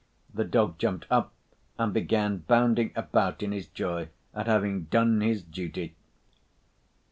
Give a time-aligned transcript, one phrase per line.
[0.33, 1.31] The dog jumped up
[1.77, 5.93] and began bounding about in his joy at having done his duty.